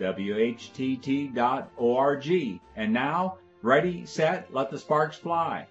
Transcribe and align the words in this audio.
WHTT.org. 0.00 1.40
And 2.76 2.92
now, 2.92 3.38
ready, 3.62 4.06
set, 4.06 4.52
let 4.52 4.70
the 4.70 4.78
sparks 4.78 5.18
fly. 5.18 5.66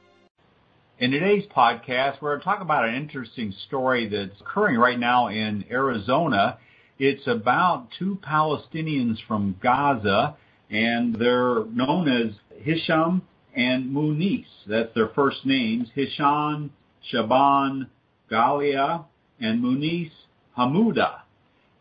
In 1.00 1.12
today's 1.12 1.46
podcast, 1.46 2.22
we're 2.22 2.32
going 2.32 2.42
to 2.42 2.46
talk 2.46 2.62
about 2.62 2.88
an 2.88 2.96
interesting 2.96 3.54
story 3.68 4.08
that's 4.10 4.42
occurring 4.42 4.78
right 4.78 5.00
now 5.00 5.28
in 5.28 5.66
Arizona. 5.72 6.58
It's 6.98 7.26
about 7.26 7.88
two 7.98 8.20
Palestinians 8.22 9.18
from 9.26 9.56
Gaza, 9.64 10.36
and 10.70 11.16
they're 11.16 11.64
known 11.66 12.10
as 12.10 12.34
Hisham 12.62 13.22
and 13.56 13.94
Munis. 13.94 14.46
That's 14.68 14.94
their 14.94 15.08
first 15.10 15.46
names. 15.46 15.88
Hisham 15.96 16.72
Shaban 17.02 17.90
Galia 18.30 19.06
and 19.40 19.62
Munis 19.62 20.12
Hamuda. 20.58 21.22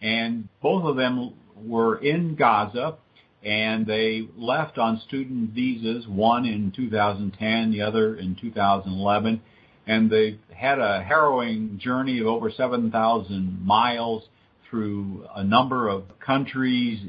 And 0.01 0.49
both 0.63 0.85
of 0.85 0.97
them 0.97 1.35
were 1.65 1.99
in 1.99 2.35
Gaza 2.35 2.97
and 3.43 3.87
they 3.87 4.29
left 4.37 4.79
on 4.79 5.01
student 5.07 5.51
visas, 5.51 6.07
one 6.09 6.45
in 6.45 6.73
2010, 6.75 7.71
the 7.71 7.83
other 7.83 8.17
in 8.17 8.37
2011, 8.41 9.41
and 9.87 10.11
they 10.11 10.39
had 10.55 10.79
a 10.79 11.03
harrowing 11.03 11.79
journey 11.79 12.19
of 12.21 12.27
over 12.27 12.51
7,000 12.51 13.65
miles 13.65 14.25
through 14.69 15.27
a 15.35 15.45
number 15.45 15.89
of 15.89 16.05
countries 16.19 17.01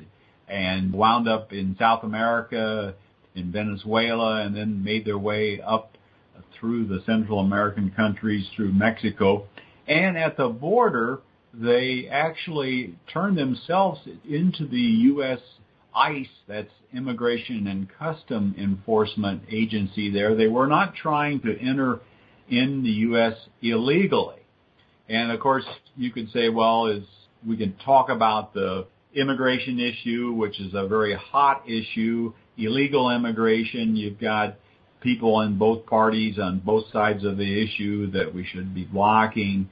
and 0.47 0.94
wound 0.94 1.27
up 1.27 1.52
in 1.52 1.75
South 1.80 2.03
America, 2.03 2.94
in 3.36 3.52
Venezuela, 3.52 4.42
and 4.44 4.55
then 4.55 4.83
made 4.83 5.05
their 5.05 5.17
way 5.17 5.59
up 5.61 5.97
through 6.59 6.86
the 6.88 7.02
Central 7.05 7.39
American 7.39 7.92
countries 7.92 8.47
through 8.55 8.72
Mexico. 8.72 9.45
And 9.88 10.17
at 10.17 10.38
the 10.38 10.50
border, 10.50 11.20
they 11.53 12.08
actually 12.11 12.95
turned 13.11 13.38
themselves 13.38 14.00
into 14.28 14.67
the 14.67 14.78
U.S. 14.78 15.39
ICE, 15.95 16.28
that's 16.47 16.69
Immigration 16.94 17.67
and 17.67 17.88
Custom 17.97 18.55
Enforcement 18.58 19.44
Agency 19.52 20.11
there. 20.11 20.36
They 20.36 20.47
were 20.47 20.67
not 20.67 20.95
trying 20.95 21.42
to 21.42 21.58
enter 21.59 22.00
in 22.50 22.83
the 22.83 22.89
U.S. 22.89 23.33
illegally. 23.61 24.42
And 25.08 25.31
of 25.31 25.39
course, 25.39 25.66
you 25.97 26.11
could 26.11 26.31
say, 26.31 26.50
well, 26.50 26.88
is 26.88 27.03
we 27.47 27.58
can 27.58 27.75
talk 27.83 28.09
about 28.09 28.53
the 28.53 28.86
immigration 29.16 29.80
issue, 29.80 30.33
which 30.33 30.59
is 30.59 30.73
a 30.73 30.88
very 30.88 31.16
hot 31.16 31.64
issue, 31.67 32.33
illegal 32.58 33.09
immigration. 33.09 33.95
You've 33.95 34.20
got 34.20 34.55
people 35.02 35.42
in 35.42 35.58
both 35.58 35.86
parties 35.86 36.38
on 36.38 36.59
both 36.59 36.86
sides 36.92 37.23
of 37.23 37.38
the 37.38 37.64
issue 37.64 38.11
that 38.11 38.33
we 38.33 38.45
should 38.45 38.75
be 38.75 38.83
blocking 38.83 39.70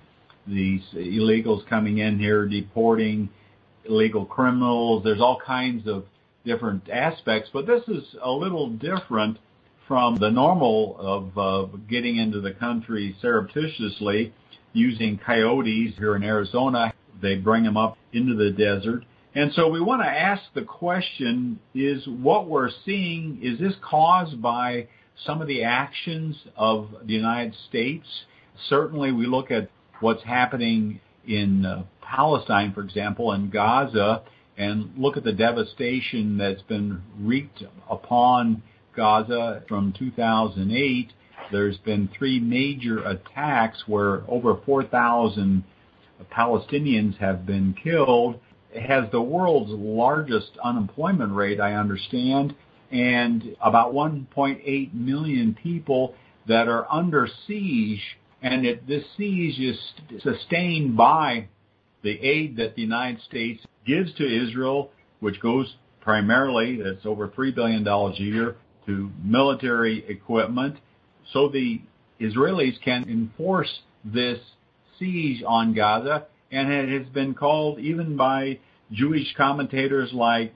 these 0.48 0.82
illegals 0.94 1.68
coming 1.68 2.00
in 2.00 2.20
here, 2.20 2.46
deporting 2.46 3.30
illegal 3.86 4.26
criminals. 4.26 5.04
There's 5.04 5.22
all 5.22 5.40
kinds 5.46 5.88
of 5.88 6.06
different 6.46 6.90
aspects, 6.90 7.50
but 7.52 7.68
this 7.68 7.84
is 7.88 8.04
a 8.22 8.32
little 8.32 8.70
different 8.70 9.38
from 9.88 10.18
the 10.18 10.30
normal 10.30 10.96
of 11.00 11.38
uh, 11.38 11.78
getting 11.90 12.18
into 12.18 12.42
the 12.42 12.52
country 12.52 13.16
surreptitiously 13.22 14.34
using 14.74 15.18
coyotes 15.18 15.94
here 15.98 16.16
in 16.16 16.24
Arizona. 16.24 16.94
They 17.22 17.36
bring 17.36 17.64
them 17.64 17.78
up 17.78 17.98
into 18.14 18.36
the 18.36 18.52
desert. 18.52 19.04
And 19.34 19.52
so 19.54 19.70
we 19.70 19.80
want 19.80 20.02
to 20.02 20.08
ask 20.08 20.42
the 20.54 20.64
question, 20.64 21.60
is 21.74 22.08
what 22.08 22.48
we're 22.48 22.72
seeing, 22.86 23.40
is 23.42 23.60
this 23.60 23.76
caused 23.82 24.42
by 24.42 24.88
some 25.26 25.42
of 25.42 25.48
the 25.48 25.64
actions 25.64 26.36
of 26.56 26.90
the 27.06 27.14
United 27.14 27.56
States? 27.70 28.06
Certainly 28.68 29.12
we 29.12 29.26
look 29.26 29.52
at 29.52 29.70
what's 30.00 30.24
happening 30.24 31.00
in 31.28 31.66
uh, 31.66 31.84
Palestine, 32.02 32.74
for 32.74 32.82
example, 32.82 33.32
and 33.32 33.52
Gaza, 33.52 34.24
and 34.58 34.92
look 34.98 35.18
at 35.18 35.24
the 35.24 35.34
devastation 35.34 36.38
that's 36.38 36.62
been 36.64 37.02
wreaked 37.20 37.64
upon 37.90 38.64
Gaza 38.96 39.64
from 39.68 39.94
2008. 39.98 41.12
There's 41.52 41.78
been 41.78 42.10
three 42.18 42.40
major 42.40 43.04
attacks 43.06 43.84
where 43.88 44.24
over 44.28 44.60
4,000 44.66 45.64
Palestinians 46.32 47.18
have 47.18 47.46
been 47.46 47.76
killed. 47.82 48.40
It 48.74 48.82
has 48.82 49.10
the 49.12 49.22
world's 49.22 49.72
largest 49.72 50.52
unemployment 50.64 51.34
rate, 51.34 51.60
I 51.60 51.74
understand, 51.74 52.56
and 52.92 53.56
about 53.62 53.94
1.8 53.94 54.94
million 54.94 55.56
people 55.62 56.16
that 56.48 56.68
are 56.68 56.92
under 56.92 57.28
siege. 57.48 58.02
And 58.42 58.66
it, 58.66 58.88
this 58.88 59.04
siege 59.18 59.60
is 59.60 59.78
sustained 60.22 60.96
by 60.96 61.48
the 62.04 62.20
aid 62.22 62.58
that 62.58 62.76
the 62.76 62.82
United 62.82 63.22
States 63.24 63.66
gives 63.86 64.14
to 64.16 64.24
Israel, 64.26 64.92
which 65.20 65.40
goes 65.42 65.76
primarily, 66.02 66.80
it's 66.80 67.06
over 67.06 67.28
$3 67.28 67.54
billion 67.54 67.86
a 67.88 68.14
year, 68.14 68.56
to 68.86 69.12
military 69.22 70.06
equipment, 70.08 70.78
so 71.34 71.50
the 71.50 71.82
Israelis 72.22 72.82
can 72.84 73.04
enforce 73.10 73.80
this 74.06 74.40
siege 74.98 75.44
on 75.46 75.74
Gaza, 75.74 76.28
and 76.52 76.72
it 76.72 76.90
has 76.90 77.12
been 77.14 77.34
called 77.34 77.80
even 77.80 78.16
by 78.16 78.60
Jewish 78.92 79.34
commentators 79.36 80.12
like 80.14 80.56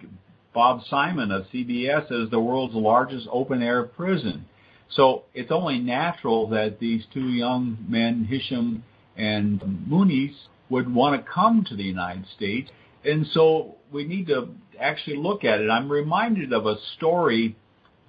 Bob 0.53 0.81
Simon 0.90 1.31
of 1.31 1.46
CBS 1.53 2.06
as 2.12 2.30
the 2.30 2.40
world's 2.40 2.74
largest 2.74 3.28
open-air 3.31 3.84
prison. 3.84 4.46
So 4.91 5.24
it's 5.34 5.52
only 5.52 5.79
natural 5.79 6.50
that 6.50 6.79
these 6.79 7.06
two 7.13 7.29
young 7.29 7.78
men, 7.88 8.25
Hisham 8.25 8.84
and 9.16 9.88
Munis, 9.88 10.35
would 10.69 10.94
want 10.94 11.19
to 11.19 11.31
come 11.31 11.66
to 11.69 11.75
the 11.75 11.84
United 11.84 12.25
States. 12.35 12.69
And 13.03 13.25
so 13.34 13.75
we 13.91 14.06
need 14.06 14.28
to 14.28 14.50
actually 14.79 15.18
look 15.18 15.44
at 15.44 15.59
it. 15.59 15.69
I'm 15.69 15.91
reminded 15.91 16.53
of 16.53 16.66
a 16.66 16.78
story 16.97 17.56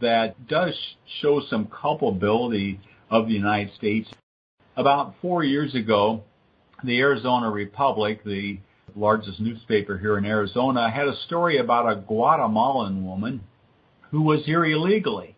that 0.01 0.49
does 0.49 0.75
show 1.21 1.41
some 1.49 1.67
culpability 1.67 2.81
of 3.11 3.29
the 3.29 3.35
United 3.35 3.75
States. 3.75 4.09
About 4.77 5.15
four 5.23 5.45
years 5.45 5.75
ago, 5.75 6.25
the 6.83 6.99
Arizona 6.99 7.51
Republic, 7.51 8.25
the 8.25 8.59
largest 8.97 9.41
newspaper 9.41 9.99
here 9.99 10.19
in 10.19 10.25
Arizona, 10.25 10.91
had 10.91 11.07
a 11.07 11.17
story 11.27 11.59
about 11.59 11.91
a 11.91 12.01
Guatemalan 12.01 13.05
woman 13.05 13.41
who 14.11 14.23
was 14.23 14.45
here 14.45 14.65
illegally. 14.65 15.37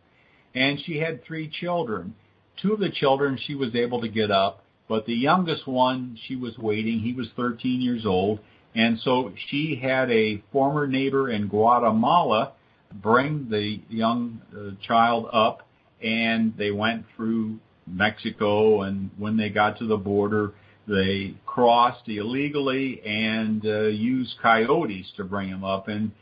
And 0.55 0.79
she 0.85 0.99
had 0.99 1.25
three 1.25 1.49
children. 1.49 2.15
Two 2.61 2.73
of 2.73 2.81
the 2.81 2.91
children 2.91 3.39
she 3.45 3.55
was 3.55 3.75
able 3.75 4.01
to 4.01 4.09
get 4.09 4.31
up 4.31 4.65
but 4.89 5.07
the 5.07 5.15
youngest 5.15 5.67
one, 5.67 6.19
she 6.27 6.37
was 6.37 6.59
waiting. 6.59 7.01
He 7.01 7.15
was 7.15 7.29
13 7.37 7.81
years 7.81 8.05
old. 8.05 8.41
And 8.75 8.99
so 9.01 9.33
she 9.49 9.77
had 9.81 10.11
a 10.11 10.43
former 10.53 10.87
neighbor 10.87 11.31
in 11.31 11.49
Guatemala 11.49 12.53
bring 12.93 13.49
the 13.51 13.81
young 13.89 14.41
uh, 14.57 14.71
child 14.87 15.27
up 15.33 15.67
and 16.03 16.55
they 16.57 16.71
went 16.71 17.05
through 17.17 17.59
Mexico 17.87 18.83
and 18.83 19.11
when 19.19 19.37
they 19.37 19.49
got 19.49 19.79
to 19.79 19.87
the 19.87 19.97
border, 19.97 20.53
they 20.87 21.35
crossed 21.47 22.09
illegally 22.09 23.01
and 23.05 23.65
uh, 23.65 23.83
used 23.87 24.35
coyotes 24.43 25.07
to 25.17 25.25
bring 25.25 25.49
him 25.49 25.65
up. 25.65 25.89
And 25.89 26.13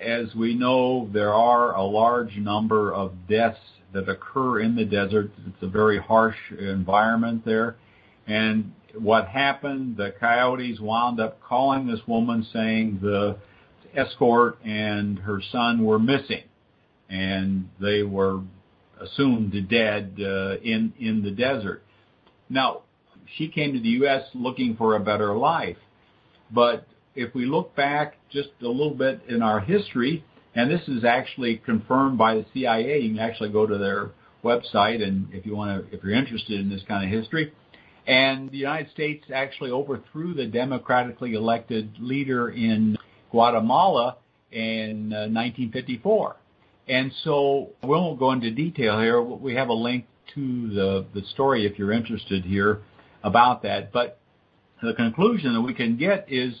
as 0.00 0.34
we 0.34 0.54
know, 0.54 1.08
there 1.12 1.32
are 1.32 1.74
a 1.74 1.82
large 1.82 2.36
number 2.36 2.92
of 2.92 3.12
deaths 3.28 3.58
that 3.92 4.08
occur 4.08 4.60
in 4.60 4.76
the 4.76 4.84
desert. 4.84 5.30
It's 5.46 5.62
a 5.62 5.68
very 5.68 5.98
harsh 5.98 6.36
environment 6.58 7.44
there. 7.44 7.76
And 8.26 8.72
what 8.94 9.28
happened, 9.28 9.96
the 9.96 10.14
coyotes 10.18 10.80
wound 10.80 11.20
up 11.20 11.40
calling 11.42 11.86
this 11.86 12.00
woman 12.06 12.46
saying 12.52 12.98
the 13.02 13.36
escort 13.94 14.58
and 14.64 15.18
her 15.20 15.40
son 15.50 15.84
were 15.84 15.98
missing. 15.98 16.42
And 17.08 17.70
they 17.80 18.02
were 18.02 18.40
assumed 19.00 19.52
dead 19.70 20.18
uh, 20.20 20.56
in, 20.58 20.92
in 20.98 21.22
the 21.22 21.30
desert. 21.30 21.82
Now, 22.50 22.82
she 23.36 23.48
came 23.48 23.72
to 23.72 23.80
the 23.80 23.88
U.S. 23.88 24.22
looking 24.34 24.76
for 24.76 24.96
a 24.96 25.00
better 25.00 25.34
life. 25.36 25.76
But 26.50 26.86
if 27.14 27.34
we 27.34 27.46
look 27.46 27.74
back 27.74 28.16
just 28.30 28.50
a 28.62 28.68
little 28.68 28.94
bit 28.94 29.22
in 29.28 29.42
our 29.42 29.60
history, 29.60 30.24
and 30.54 30.70
this 30.70 30.86
is 30.88 31.04
actually 31.04 31.58
confirmed 31.58 32.18
by 32.18 32.34
the 32.34 32.46
CIA, 32.52 33.00
you 33.00 33.14
can 33.14 33.18
actually 33.18 33.50
go 33.50 33.66
to 33.66 33.78
their 33.78 34.10
website 34.44 35.02
and 35.02 35.28
if 35.32 35.44
you 35.44 35.54
want 35.54 35.90
to, 35.90 35.96
if 35.96 36.02
you're 36.02 36.14
interested 36.14 36.60
in 36.60 36.68
this 36.68 36.82
kind 36.86 37.04
of 37.04 37.10
history, 37.10 37.52
and 38.06 38.50
the 38.50 38.56
United 38.56 38.90
States 38.90 39.24
actually 39.32 39.70
overthrew 39.70 40.32
the 40.32 40.46
democratically 40.46 41.34
elected 41.34 41.92
leader 42.00 42.48
in 42.48 42.96
Guatemala 43.30 44.16
in 44.50 45.12
uh, 45.12 45.28
1954. 45.28 46.36
And 46.88 47.12
so 47.22 47.68
we 47.82 47.90
won't 47.90 48.18
go 48.18 48.32
into 48.32 48.50
detail 48.50 48.98
here. 48.98 49.20
We 49.20 49.54
have 49.56 49.68
a 49.68 49.74
link 49.74 50.06
to 50.34 50.68
the, 50.74 51.06
the 51.14 51.22
story 51.34 51.66
if 51.66 51.78
you're 51.78 51.92
interested 51.92 52.44
here 52.44 52.80
about 53.22 53.62
that. 53.64 53.92
But 53.92 54.18
the 54.82 54.94
conclusion 54.94 55.52
that 55.52 55.60
we 55.60 55.74
can 55.74 55.98
get 55.98 56.26
is 56.32 56.54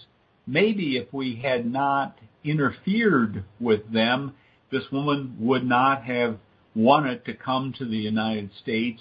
maybe 0.46 0.98
if 0.98 1.12
we 1.14 1.36
had 1.36 1.70
not 1.70 2.18
interfered 2.44 3.44
with 3.60 3.92
them, 3.92 4.34
this 4.70 4.84
woman 4.92 5.36
would 5.40 5.64
not 5.64 6.04
have 6.04 6.38
wanted 6.74 7.24
to 7.24 7.34
come 7.34 7.74
to 7.78 7.84
the 7.84 7.96
United 7.96 8.50
States 8.62 9.00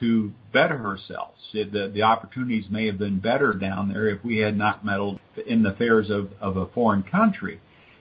to 0.00 0.32
better 0.52 0.78
herself. 0.78 1.34
The, 1.52 1.90
the 1.92 2.02
opportunities 2.02 2.66
may 2.70 2.86
have 2.86 2.98
been 2.98 3.18
better 3.18 3.52
down 3.52 3.92
there 3.92 4.08
if 4.08 4.24
we 4.24 4.38
had 4.38 4.56
not 4.56 4.84
meddled 4.84 5.18
in 5.46 5.62
the 5.62 5.70
affairs 5.70 6.08
of, 6.10 6.30
of 6.40 6.56
a 6.56 6.66
foreign 6.66 7.02
country. 7.02 7.60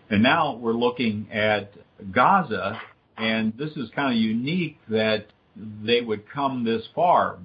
And 0.09 0.23
now 0.23 0.55
we're 0.55 0.73
looking 0.73 1.27
at 1.31 1.73
Gaza, 2.11 2.79
and 3.17 3.53
this 3.57 3.71
is 3.71 3.89
kind 3.95 4.13
of 4.13 4.21
unique 4.21 4.77
that 4.89 5.27
they 5.55 6.01
would 6.01 6.29
come 6.29 6.63
this 6.63 6.83
far. 6.93 7.39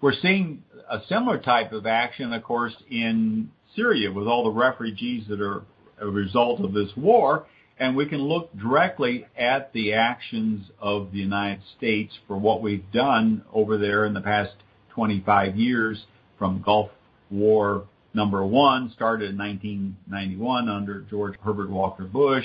We're 0.00 0.14
seeing 0.20 0.64
a 0.90 0.98
similar 1.08 1.38
type 1.38 1.72
of 1.72 1.86
action, 1.86 2.32
of 2.32 2.42
course, 2.42 2.74
in 2.90 3.50
Syria 3.76 4.10
with 4.10 4.26
all 4.26 4.44
the 4.44 4.50
refugees 4.50 5.26
that 5.28 5.40
are 5.40 5.62
a 6.00 6.06
result 6.06 6.60
of 6.60 6.72
this 6.72 6.90
war. 6.96 7.46
And 7.78 7.96
we 7.96 8.06
can 8.06 8.20
look 8.20 8.54
directly 8.58 9.26
at 9.38 9.72
the 9.72 9.94
actions 9.94 10.66
of 10.80 11.12
the 11.12 11.18
United 11.18 11.62
States 11.78 12.12
for 12.26 12.36
what 12.36 12.60
we've 12.60 12.84
done 12.92 13.42
over 13.52 13.78
there 13.78 14.04
in 14.04 14.12
the 14.12 14.20
past 14.20 14.52
25 14.90 15.56
years 15.56 16.04
from 16.38 16.62
Gulf 16.62 16.90
War 17.30 17.84
number 18.12 18.44
one, 18.44 18.90
started 18.94 19.30
in 19.30 19.38
1991 19.38 20.68
under 20.68 21.00
George 21.02 21.34
Herbert 21.42 21.70
Walker 21.70 22.04
Bush, 22.04 22.44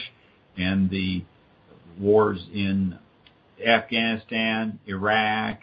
and 0.57 0.89
the 0.89 1.23
wars 1.99 2.45
in 2.53 2.97
Afghanistan, 3.65 4.79
Iraq, 4.85 5.59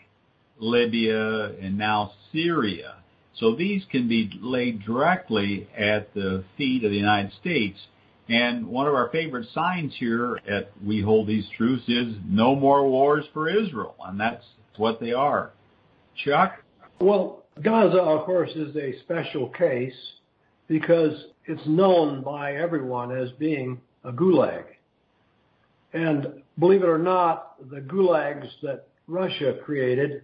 Libya, 0.58 1.52
and 1.60 1.78
now 1.78 2.12
Syria. 2.32 2.96
So 3.38 3.54
these 3.54 3.84
can 3.90 4.08
be 4.08 4.30
laid 4.40 4.84
directly 4.84 5.68
at 5.76 6.12
the 6.14 6.44
feet 6.56 6.84
of 6.84 6.90
the 6.90 6.96
United 6.96 7.32
States. 7.40 7.78
And 8.28 8.66
one 8.66 8.86
of 8.86 8.94
our 8.94 9.08
favorite 9.08 9.48
signs 9.52 9.94
here 9.98 10.38
at 10.48 10.70
We 10.84 11.00
Hold 11.00 11.26
These 11.26 11.48
Truths 11.56 11.88
is 11.88 12.14
no 12.26 12.54
more 12.54 12.88
wars 12.88 13.24
for 13.32 13.48
Israel. 13.48 13.96
And 14.04 14.20
that's 14.20 14.44
what 14.76 15.00
they 15.00 15.12
are. 15.12 15.52
Chuck? 16.24 16.62
Well, 17.00 17.44
Gaza, 17.60 17.98
of 17.98 18.24
course, 18.24 18.50
is 18.54 18.76
a 18.76 18.98
special 19.00 19.48
case 19.48 19.96
because 20.68 21.24
it's 21.46 21.66
known 21.66 22.22
by 22.22 22.54
everyone 22.54 23.16
as 23.16 23.30
being 23.32 23.80
a 24.04 24.12
gulag. 24.12 24.64
And 25.92 26.42
believe 26.58 26.82
it 26.82 26.88
or 26.88 26.98
not, 26.98 27.56
the 27.70 27.80
gulags 27.80 28.48
that 28.62 28.86
Russia 29.06 29.58
created 29.64 30.22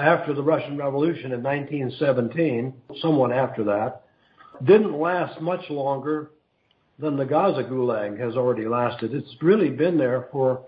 after 0.00 0.34
the 0.34 0.42
Russian 0.42 0.76
Revolution 0.76 1.32
in 1.32 1.42
1917, 1.42 2.72
somewhat 3.00 3.32
after 3.32 3.64
that, 3.64 4.02
didn't 4.64 4.98
last 4.98 5.40
much 5.40 5.68
longer 5.70 6.30
than 6.98 7.16
the 7.16 7.24
Gaza 7.24 7.62
gulag 7.62 8.18
has 8.18 8.34
already 8.34 8.66
lasted. 8.66 9.14
It's 9.14 9.36
really 9.40 9.70
been 9.70 9.96
there 9.96 10.28
for 10.32 10.62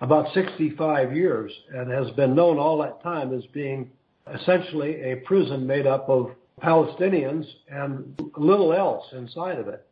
about 0.00 0.32
65 0.34 1.16
years 1.16 1.52
and 1.72 1.90
has 1.90 2.10
been 2.12 2.34
known 2.34 2.58
all 2.58 2.78
that 2.78 3.02
time 3.02 3.32
as 3.32 3.44
being 3.46 3.90
essentially 4.32 5.12
a 5.12 5.16
prison 5.16 5.66
made 5.66 5.86
up 5.86 6.08
of 6.08 6.32
Palestinians 6.62 7.46
and 7.68 8.20
little 8.36 8.72
else 8.72 9.04
inside 9.12 9.58
of 9.58 9.68
it. 9.68 9.86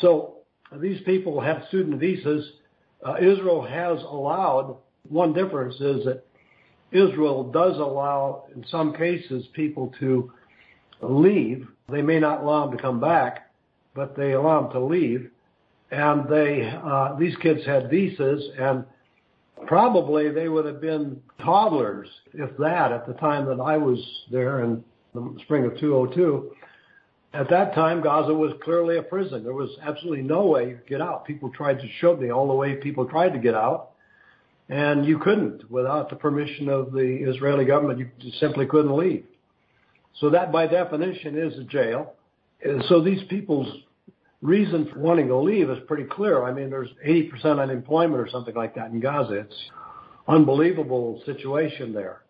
So 0.00 0.36
these 0.80 1.00
people 1.02 1.40
have 1.40 1.64
student 1.68 2.00
visas. 2.00 2.52
Uh, 3.04 3.16
Israel 3.16 3.62
has 3.62 4.02
allowed, 4.02 4.76
one 5.08 5.32
difference 5.32 5.74
is 5.76 6.04
that 6.04 6.23
Israel 6.94 7.50
does 7.50 7.76
allow, 7.76 8.44
in 8.54 8.64
some 8.68 8.94
cases, 8.94 9.46
people 9.52 9.92
to 9.98 10.32
leave. 11.02 11.66
They 11.90 12.02
may 12.02 12.20
not 12.20 12.42
allow 12.42 12.66
them 12.66 12.76
to 12.76 12.82
come 12.82 13.00
back, 13.00 13.50
but 13.94 14.16
they 14.16 14.32
allow 14.32 14.62
them 14.62 14.70
to 14.72 14.80
leave. 14.80 15.30
And 15.90 16.28
they, 16.28 16.72
uh, 16.82 17.16
these 17.18 17.36
kids 17.36 17.66
had 17.66 17.90
visas, 17.90 18.42
and 18.58 18.84
probably 19.66 20.30
they 20.30 20.48
would 20.48 20.66
have 20.66 20.80
been 20.80 21.20
toddlers, 21.40 22.08
if 22.32 22.56
that, 22.58 22.92
at 22.92 23.06
the 23.06 23.14
time 23.14 23.44
that 23.46 23.60
I 23.60 23.76
was 23.76 23.98
there 24.30 24.62
in 24.62 24.82
the 25.14 25.36
spring 25.42 25.64
of 25.64 25.78
2002. 25.78 26.52
At 27.32 27.50
that 27.50 27.74
time, 27.74 28.00
Gaza 28.02 28.32
was 28.32 28.52
clearly 28.62 28.98
a 28.98 29.02
prison. 29.02 29.42
There 29.42 29.52
was 29.52 29.70
absolutely 29.82 30.22
no 30.22 30.46
way 30.46 30.74
could 30.74 30.86
get 30.86 31.00
out. 31.00 31.24
People 31.24 31.50
tried 31.50 31.80
to 31.80 31.88
show 31.98 32.16
me 32.16 32.30
all 32.30 32.46
the 32.46 32.54
way 32.54 32.76
people 32.76 33.04
tried 33.04 33.30
to 33.30 33.40
get 33.40 33.56
out 33.56 33.93
and 34.68 35.04
you 35.04 35.18
couldn't 35.18 35.70
without 35.70 36.10
the 36.10 36.16
permission 36.16 36.68
of 36.68 36.92
the 36.92 37.24
Israeli 37.28 37.64
government. 37.64 37.98
You 37.98 38.32
simply 38.40 38.66
couldn't 38.66 38.96
leave. 38.96 39.24
So 40.20 40.30
that, 40.30 40.52
by 40.52 40.66
definition, 40.66 41.36
is 41.36 41.58
a 41.58 41.64
jail. 41.64 42.14
And 42.62 42.82
so 42.88 43.02
these 43.02 43.22
people's 43.28 43.68
reason 44.40 44.88
for 44.92 45.00
wanting 45.00 45.28
to 45.28 45.36
leave 45.36 45.70
is 45.70 45.78
pretty 45.86 46.04
clear. 46.04 46.44
I 46.44 46.52
mean, 46.52 46.70
there's 46.70 46.90
80% 47.06 47.60
unemployment 47.60 48.20
or 48.20 48.28
something 48.30 48.54
like 48.54 48.74
that 48.76 48.90
in 48.90 49.00
Gaza. 49.00 49.34
It's 49.34 49.70
unbelievable 50.28 51.22
situation 51.26 51.92
there. 51.92 52.22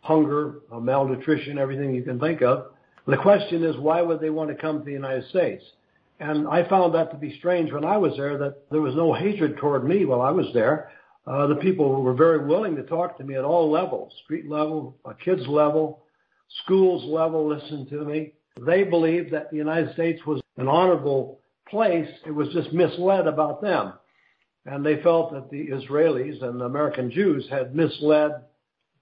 Hunger, 0.00 0.56
malnutrition, 0.72 1.58
everything 1.58 1.94
you 1.94 2.02
can 2.02 2.18
think 2.18 2.42
of. 2.42 2.66
The 3.06 3.16
question 3.16 3.64
is, 3.64 3.76
why 3.76 4.02
would 4.02 4.20
they 4.20 4.30
want 4.30 4.50
to 4.50 4.56
come 4.56 4.78
to 4.78 4.84
the 4.84 4.92
United 4.92 5.28
States? 5.28 5.64
And 6.20 6.48
I 6.48 6.68
found 6.68 6.94
that 6.94 7.10
to 7.12 7.16
be 7.16 7.38
strange 7.38 7.72
when 7.72 7.84
I 7.84 7.96
was 7.96 8.12
there, 8.16 8.36
that 8.38 8.70
there 8.70 8.80
was 8.80 8.94
no 8.94 9.14
hatred 9.14 9.56
toward 9.56 9.86
me 9.86 10.04
while 10.04 10.20
I 10.20 10.30
was 10.30 10.46
there. 10.52 10.90
Uh, 11.28 11.46
the 11.46 11.56
people 11.56 12.02
were 12.02 12.14
very 12.14 12.46
willing 12.46 12.74
to 12.74 12.82
talk 12.84 13.18
to 13.18 13.24
me 13.24 13.34
at 13.34 13.44
all 13.44 13.70
levels, 13.70 14.12
street 14.24 14.48
level, 14.48 14.96
kids 15.22 15.46
level, 15.46 16.02
schools 16.64 17.04
level, 17.04 17.46
listen 17.46 17.86
to 17.90 18.02
me. 18.04 18.32
They 18.64 18.84
believed 18.84 19.32
that 19.32 19.50
the 19.50 19.58
United 19.58 19.92
States 19.92 20.24
was 20.26 20.40
an 20.56 20.68
honorable 20.68 21.40
place. 21.68 22.08
It 22.26 22.30
was 22.30 22.48
just 22.54 22.72
misled 22.72 23.26
about 23.26 23.60
them. 23.60 23.92
And 24.64 24.84
they 24.84 25.02
felt 25.02 25.32
that 25.32 25.50
the 25.50 25.68
Israelis 25.68 26.42
and 26.42 26.60
the 26.60 26.64
American 26.64 27.10
Jews 27.10 27.46
had 27.50 27.74
misled 27.74 28.32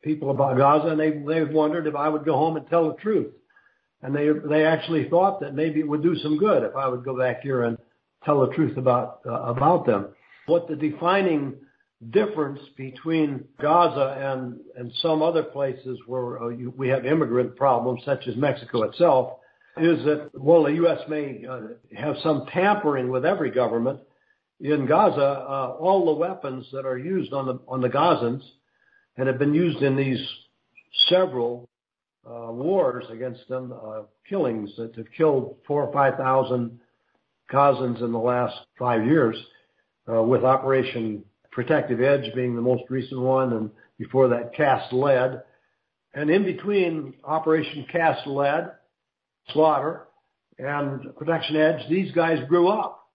people 0.02 0.30
about 0.30 0.56
Gaza, 0.56 0.88
and 0.88 1.00
they, 1.00 1.10
they 1.10 1.44
wondered 1.44 1.86
if 1.86 1.94
I 1.94 2.08
would 2.08 2.24
go 2.24 2.36
home 2.36 2.56
and 2.56 2.68
tell 2.68 2.88
the 2.88 3.00
truth. 3.00 3.32
And 4.02 4.14
they, 4.14 4.28
they 4.48 4.64
actually 4.64 5.08
thought 5.08 5.40
that 5.40 5.54
maybe 5.54 5.78
it 5.78 5.88
would 5.88 6.02
do 6.02 6.16
some 6.16 6.38
good 6.38 6.64
if 6.64 6.74
I 6.74 6.88
would 6.88 7.04
go 7.04 7.16
back 7.16 7.42
here 7.42 7.62
and 7.62 7.78
tell 8.24 8.40
the 8.40 8.52
truth 8.52 8.76
about, 8.76 9.20
uh, 9.26 9.42
about 9.42 9.86
them. 9.86 10.08
What 10.46 10.68
the 10.68 10.76
defining 10.76 11.54
difference 12.10 12.60
between 12.76 13.44
Gaza 13.60 14.16
and, 14.20 14.60
and 14.76 14.92
some 15.00 15.22
other 15.22 15.42
places 15.42 15.98
where 16.06 16.42
uh, 16.42 16.48
we 16.76 16.88
have 16.88 17.06
immigrant 17.06 17.56
problems, 17.56 18.02
such 18.04 18.26
as 18.26 18.36
Mexico 18.36 18.82
itself, 18.82 19.38
is 19.78 20.04
that 20.04 20.30
while 20.34 20.64
the 20.64 20.74
U.S. 20.74 21.00
may 21.08 21.44
uh, 21.48 21.60
have 21.96 22.16
some 22.22 22.46
tampering 22.52 23.10
with 23.10 23.24
every 23.24 23.50
government, 23.50 24.00
in 24.60 24.86
Gaza, 24.86 25.20
uh, 25.20 25.76
all 25.78 26.06
the 26.06 26.14
weapons 26.14 26.66
that 26.72 26.86
are 26.86 26.96
used 26.96 27.34
on 27.34 27.44
the 27.46 27.58
on 27.68 27.82
the 27.82 27.90
Gazans 27.90 28.40
and 29.18 29.28
have 29.28 29.38
been 29.38 29.52
used 29.52 29.82
in 29.82 29.96
these 29.96 30.26
several 31.08 31.68
wars 32.24 33.04
against 33.10 33.46
them, 33.48 33.74
killings 34.26 34.70
that 34.78 34.94
have 34.96 35.12
killed 35.14 35.56
four 35.66 35.84
or 35.84 35.92
five 35.92 36.16
thousand 36.16 36.80
Gazans 37.52 38.02
in 38.02 38.12
the 38.12 38.18
last 38.18 38.56
five 38.78 39.04
years, 39.04 39.36
with 40.06 40.42
Operation 40.42 41.22
Protective 41.56 42.02
Edge 42.02 42.34
being 42.34 42.54
the 42.54 42.60
most 42.60 42.82
recent 42.90 43.18
one, 43.18 43.54
and 43.54 43.70
before 43.98 44.28
that, 44.28 44.54
Cast 44.54 44.92
Lead. 44.92 45.40
And 46.12 46.28
in 46.28 46.44
between 46.44 47.14
Operation 47.24 47.86
Cast 47.90 48.26
Lead, 48.26 48.72
Slaughter, 49.54 50.02
and 50.58 51.16
Protection 51.16 51.56
Edge, 51.56 51.88
these 51.88 52.12
guys 52.12 52.46
grew 52.46 52.68
up. 52.68 53.08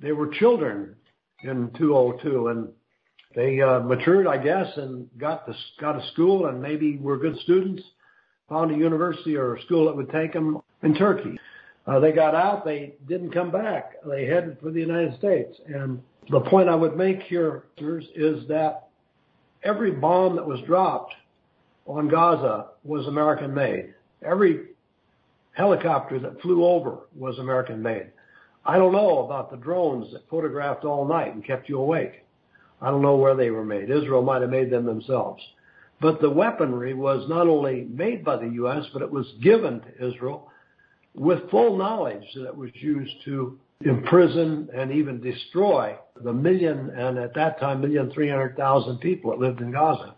They 0.00 0.12
were 0.12 0.28
children 0.28 0.94
in 1.42 1.72
202, 1.76 2.46
and 2.46 2.68
they 3.34 3.60
uh, 3.60 3.80
matured, 3.80 4.28
I 4.28 4.38
guess, 4.38 4.68
and 4.76 5.08
got 5.18 5.44
to 5.46 5.54
got 5.80 5.94
to 5.94 6.06
school, 6.12 6.46
and 6.46 6.62
maybe 6.62 6.98
were 6.98 7.18
good 7.18 7.36
students. 7.40 7.82
Found 8.48 8.70
a 8.70 8.78
university 8.78 9.34
or 9.34 9.56
a 9.56 9.62
school 9.62 9.86
that 9.86 9.96
would 9.96 10.10
take 10.10 10.34
them 10.34 10.60
in 10.84 10.94
Turkey. 10.94 11.36
Uh, 11.84 11.98
they 11.98 12.12
got 12.12 12.36
out. 12.36 12.64
They 12.64 12.94
didn't 13.08 13.32
come 13.32 13.50
back. 13.50 13.94
They 14.08 14.24
headed 14.24 14.58
for 14.62 14.70
the 14.70 14.78
United 14.78 15.18
States, 15.18 15.56
and 15.66 16.00
the 16.28 16.40
point 16.40 16.68
I 16.68 16.74
would 16.74 16.96
make 16.96 17.22
here 17.22 17.64
is 17.78 18.46
that 18.48 18.88
every 19.62 19.92
bomb 19.92 20.36
that 20.36 20.46
was 20.46 20.60
dropped 20.66 21.14
on 21.86 22.08
Gaza 22.08 22.68
was 22.84 23.06
American 23.06 23.54
made. 23.54 23.94
Every 24.22 24.68
helicopter 25.52 26.18
that 26.20 26.40
flew 26.42 26.64
over 26.64 27.00
was 27.16 27.38
American 27.38 27.82
made. 27.82 28.10
I 28.64 28.76
don't 28.76 28.92
know 28.92 29.24
about 29.24 29.50
the 29.50 29.56
drones 29.56 30.12
that 30.12 30.28
photographed 30.28 30.84
all 30.84 31.06
night 31.06 31.34
and 31.34 31.44
kept 31.44 31.68
you 31.68 31.78
awake. 31.78 32.24
I 32.80 32.90
don't 32.90 33.02
know 33.02 33.16
where 33.16 33.34
they 33.34 33.50
were 33.50 33.64
made. 33.64 33.90
Israel 33.90 34.22
might 34.22 34.42
have 34.42 34.50
made 34.50 34.70
them 34.70 34.86
themselves. 34.86 35.42
But 36.00 36.20
the 36.20 36.30
weaponry 36.30 36.94
was 36.94 37.28
not 37.28 37.46
only 37.46 37.86
made 37.90 38.24
by 38.24 38.36
the 38.36 38.48
U.S., 38.48 38.84
but 38.92 39.02
it 39.02 39.10
was 39.10 39.26
given 39.42 39.80
to 39.80 40.08
Israel 40.08 40.50
with 41.14 41.50
full 41.50 41.76
knowledge 41.76 42.24
that 42.34 42.46
it 42.46 42.56
was 42.56 42.70
used 42.74 43.12
to 43.24 43.58
imprison 43.82 44.68
and 44.74 44.92
even 44.92 45.20
destroy 45.20 45.96
the 46.22 46.32
million 46.32 46.90
and 46.90 47.18
at 47.18 47.34
that 47.34 47.58
time 47.58 47.80
million 47.80 48.10
three 48.12 48.28
hundred 48.28 48.56
thousand 48.56 48.98
people 48.98 49.30
that 49.30 49.38
lived 49.38 49.60
in 49.60 49.72
Gaza. 49.72 50.14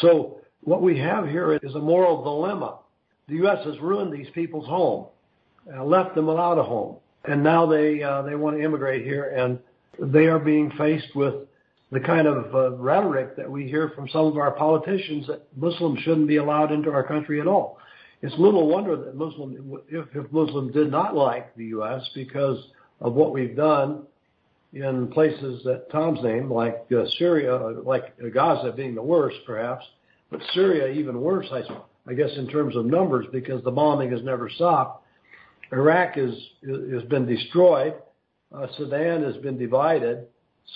So 0.00 0.40
what 0.62 0.82
we 0.82 0.98
have 0.98 1.26
here 1.28 1.58
is 1.62 1.74
a 1.74 1.78
moral 1.78 2.22
dilemma. 2.22 2.78
The 3.28 3.36
U.S. 3.36 3.64
has 3.64 3.78
ruined 3.80 4.12
these 4.12 4.28
people's 4.34 4.66
home, 4.66 5.06
uh, 5.74 5.84
left 5.84 6.14
them 6.14 6.26
without 6.26 6.58
a 6.58 6.62
home, 6.62 6.96
and 7.24 7.42
now 7.42 7.66
they 7.66 8.02
uh, 8.02 8.22
they 8.22 8.34
want 8.34 8.56
to 8.56 8.62
immigrate 8.62 9.04
here, 9.04 9.30
and 9.30 9.58
they 10.12 10.26
are 10.26 10.38
being 10.38 10.70
faced 10.76 11.14
with 11.14 11.34
the 11.92 12.00
kind 12.00 12.26
of 12.26 12.54
uh, 12.54 12.72
rhetoric 12.76 13.36
that 13.36 13.50
we 13.50 13.68
hear 13.68 13.90
from 13.94 14.08
some 14.08 14.26
of 14.26 14.36
our 14.36 14.52
politicians 14.52 15.26
that 15.26 15.46
Muslims 15.56 15.98
shouldn't 16.00 16.26
be 16.26 16.36
allowed 16.36 16.72
into 16.72 16.90
our 16.90 17.06
country 17.06 17.40
at 17.40 17.46
all. 17.46 17.78
It's 18.22 18.34
little 18.38 18.68
wonder 18.68 18.96
that 18.96 19.16
Muslim, 19.16 19.78
if, 19.88 20.06
if 20.14 20.32
Muslims 20.32 20.72
did 20.72 20.90
not 20.90 21.14
like 21.14 21.54
the 21.56 21.66
U.S. 21.66 22.08
because 22.14 22.56
of 23.02 23.14
what 23.14 23.32
we've 23.32 23.56
done 23.56 24.06
in 24.72 25.08
places 25.08 25.62
that 25.64 25.90
Tom's 25.90 26.20
named, 26.22 26.50
like 26.50 26.86
uh, 26.96 27.04
Syria, 27.18 27.56
like 27.84 28.16
Gaza 28.32 28.72
being 28.72 28.94
the 28.94 29.02
worst, 29.02 29.36
perhaps, 29.44 29.84
but 30.30 30.40
Syria 30.54 30.88
even 30.88 31.20
worse, 31.20 31.46
I, 31.52 32.14
guess, 32.14 32.30
in 32.36 32.48
terms 32.48 32.74
of 32.74 32.86
numbers, 32.86 33.26
because 33.32 33.62
the 33.64 33.70
bombing 33.70 34.10
has 34.12 34.22
never 34.22 34.48
stopped. 34.48 35.04
Iraq 35.72 36.16
is 36.16 36.34
has 36.66 37.02
been 37.04 37.26
destroyed. 37.26 37.94
Uh, 38.54 38.66
Sudan 38.76 39.22
has 39.22 39.36
been 39.38 39.58
divided. 39.58 40.26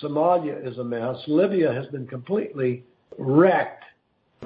Somalia 0.01 0.65
is 0.67 0.77
a 0.77 0.83
mess. 0.83 1.15
Libya 1.27 1.73
has 1.73 1.87
been 1.87 2.07
completely 2.07 2.83
wrecked. 3.17 3.83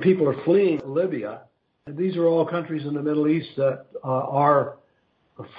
People 0.02 0.28
are 0.30 0.44
fleeing 0.44 0.82
Libya. 0.86 1.42
These 1.88 2.16
are 2.16 2.26
all 2.26 2.46
countries 2.46 2.86
in 2.86 2.94
the 2.94 3.02
Middle 3.02 3.28
East 3.28 3.50
that 3.58 3.86
uh, 4.04 4.08
are 4.08 4.78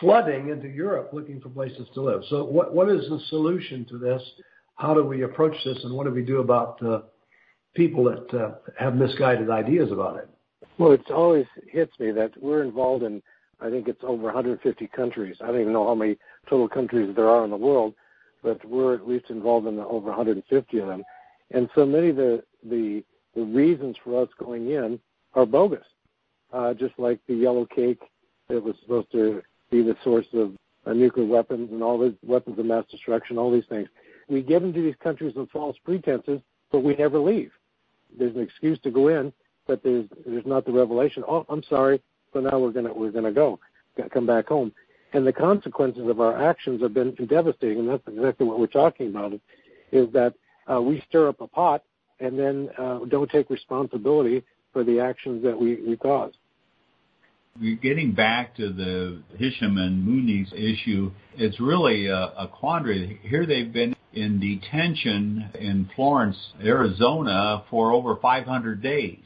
flooding 0.01 0.49
into 0.49 0.69
Europe 0.69 1.11
looking 1.13 1.41
for 1.41 1.49
places 1.49 1.89
to 1.95 2.03
live. 2.03 2.23
So 2.29 2.45
what, 2.45 2.75
what 2.75 2.89
is 2.89 3.09
the 3.09 3.21
solution 3.29 3.85
to 3.87 3.99
this? 3.99 4.23
How 4.77 4.95
do 4.95 5.05
we 5.05 5.23
approach 5.23 5.55
this 5.65 5.79
and 5.85 5.95
what 5.95 6.05
do 6.05 6.13
we 6.13 6.23
do 6.23 6.41
about 6.41 6.83
uh, 6.83 7.03
people 7.75 8.05
that 8.05 8.35
uh, 8.39 8.55
have 8.79 8.97
misguided 8.97 9.51
ideas 9.51 9.93
about 9.93 10.17
it? 10.17 10.29
Well, 10.79 10.93
it 10.93 11.11
always 11.11 11.47
hits 11.71 11.93
me 11.99 12.11
that 12.13 12.33
we're 12.43 12.63
involved 12.63 13.05
in, 13.05 13.23
I 13.61 13.71
think 13.71 13.89
it's 13.89 14.03
over 14.03 14.25
150 14.25 14.87
countries. 14.89 15.37
I 15.41 15.47
don't 15.49 15.61
even 15.61 15.73
know 15.73 15.87
how 15.87 15.95
many 15.95 16.17
total 16.49 16.69
countries 16.69 17.15
there 17.15 17.29
are 17.29 17.45
in 17.45 17.51
the 17.51 17.57
world, 17.57 17.95
but 18.43 18.65
we're 18.65 18.95
at 18.95 19.07
least 19.07 19.27
involved 19.31 19.67
in 19.67 19.79
over 19.79 20.09
150 20.09 20.79
of 20.79 20.89
them. 20.89 21.05
And 21.51 21.69
so 21.75 21.87
many 21.87 22.09
of 22.09 22.17
the, 22.17 22.43
the, 22.65 23.05
the 23.35 23.43
reasons 23.43 23.97
for 24.03 24.23
us 24.23 24.29
going 24.39 24.71
in 24.71 24.99
are 25.35 25.47
bogus. 25.47 25.85
Uh, 26.53 26.75
just 26.75 26.93
like 26.99 27.19
the 27.29 27.35
yellow 27.35 27.65
cake 27.65 28.01
that 28.49 28.63
was 28.63 28.75
supposed 28.83 29.11
to 29.13 29.43
be 29.73 29.83
the 29.83 29.97
source 30.05 30.27
of 30.35 30.53
uh, 30.87 30.93
nuclear 30.93 31.27
weapons 31.27 31.71
and 31.73 31.83
all 31.83 31.99
the 31.99 32.15
weapons 32.25 32.59
of 32.59 32.67
mass 32.67 32.85
destruction, 32.91 33.39
all 33.39 33.51
these 33.51 33.67
things. 33.69 33.89
We 34.29 34.43
get 34.43 34.63
into 34.63 34.83
these 34.83 34.95
countries 35.03 35.35
with 35.35 35.51
false 35.51 35.77
pretenses, 35.85 36.41
but 36.71 36.81
we 36.81 36.95
never 36.95 37.19
leave. 37.19 37.51
There's 38.17 38.37
an 38.37 38.43
excuse 38.43 38.79
to 38.81 38.91
go 38.91 39.09
in, 39.09 39.33
but 39.67 39.83
there's 39.83 40.07
there's 40.27 40.47
not 40.47 40.67
the 40.67 40.73
revelation. 40.73 41.25
Oh, 41.27 41.47
I'm 41.49 41.63
sorry, 41.65 42.01
so 42.33 42.41
now 42.41 42.59
we're 42.59 42.71
gonna 42.71 42.93
we're 42.93 43.11
gonna 43.11 43.33
go, 43.33 43.59
come 44.13 44.27
back 44.27 44.49
home, 44.49 44.73
and 45.15 45.27
the 45.27 45.33
consequences 45.33 46.09
of 46.09 46.21
our 46.21 46.41
actions 46.43 46.83
have 46.83 46.95
been 46.95 47.15
devastating. 47.27 47.81
And 47.81 47.89
that's 47.89 48.07
exactly 48.07 48.47
what 48.47 48.61
we're 48.61 48.67
talking 48.67 49.09
about. 49.09 49.33
Is 49.91 50.13
that 50.13 50.35
uh, 50.71 50.81
we 50.81 51.03
stir 51.09 51.29
up 51.29 51.41
a 51.41 51.47
pot 51.47 51.83
and 52.21 52.39
then 52.39 52.69
uh, 52.79 53.01
don't 53.09 53.31
take 53.31 53.51
responsibility 53.51 54.43
for 54.73 54.85
the 54.85 55.01
actions 55.01 55.43
that 55.43 55.59
we, 55.59 55.77
we 55.83 55.97
cause. 55.97 56.33
Getting 57.61 58.13
back 58.13 58.57
to 58.57 58.73
the 58.73 59.23
Hisham 59.37 59.77
and 59.77 60.07
Munis 60.07 60.51
issue, 60.55 61.13
it's 61.37 61.61
really 61.61 62.07
a, 62.07 62.17
a 62.17 62.49
quandary. 62.49 63.21
Here 63.23 63.45
they've 63.45 63.71
been 63.71 63.95
in 64.15 64.41
detention 64.41 65.51
in 65.55 65.91
Florence, 65.95 66.37
Arizona 66.65 67.63
for 67.69 67.93
over 67.93 68.17
500 68.17 68.83
days. 68.83 69.21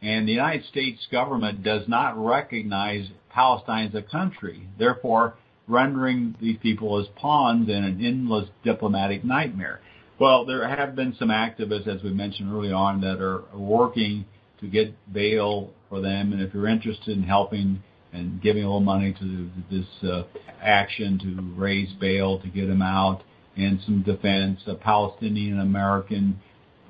And 0.00 0.26
the 0.26 0.32
United 0.32 0.64
States 0.66 1.06
government 1.12 1.62
does 1.62 1.86
not 1.86 2.16
recognize 2.16 3.08
Palestine 3.30 3.88
as 3.88 3.94
a 3.94 4.02
country, 4.02 4.66
therefore 4.78 5.34
rendering 5.68 6.34
these 6.40 6.56
people 6.62 6.98
as 6.98 7.06
pawns 7.16 7.68
in 7.68 7.84
an 7.84 8.04
endless 8.04 8.48
diplomatic 8.64 9.22
nightmare. 9.22 9.80
Well, 10.18 10.46
there 10.46 10.66
have 10.66 10.96
been 10.96 11.14
some 11.18 11.28
activists, 11.28 11.86
as 11.86 12.02
we 12.02 12.10
mentioned 12.10 12.50
early 12.50 12.72
on, 12.72 13.02
that 13.02 13.20
are 13.20 13.44
working 13.54 14.24
to 14.60 14.66
get 14.66 14.94
bail 15.12 15.72
for 15.88 16.00
them. 16.00 16.32
And 16.32 16.40
if 16.42 16.54
you're 16.54 16.68
interested 16.68 17.16
in 17.16 17.22
helping 17.22 17.82
and 18.12 18.40
giving 18.40 18.62
a 18.64 18.66
little 18.66 18.80
money 18.80 19.14
to 19.18 19.50
this 19.70 20.10
uh, 20.10 20.22
action 20.62 21.18
to 21.18 21.60
raise 21.60 21.92
bail 22.00 22.38
to 22.40 22.48
get 22.48 22.66
them 22.66 22.82
out 22.82 23.22
and 23.56 23.80
some 23.84 24.02
defense, 24.02 24.60
a 24.66 24.74
Palestinian 24.74 25.60
American 25.60 26.40